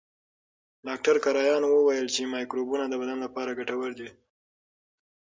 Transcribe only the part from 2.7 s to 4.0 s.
د بدن لپاره ګټور